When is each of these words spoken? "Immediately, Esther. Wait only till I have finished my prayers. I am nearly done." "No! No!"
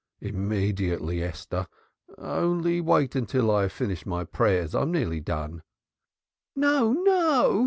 "Immediately, 0.21 1.21
Esther. 1.21 1.67
Wait 2.17 2.17
only 2.17 3.07
till 3.07 3.51
I 3.51 3.61
have 3.61 3.71
finished 3.71 4.07
my 4.07 4.23
prayers. 4.23 4.73
I 4.73 4.81
am 4.81 4.91
nearly 4.91 5.19
done." 5.19 5.61
"No! 6.55 6.91
No!" 6.93 7.59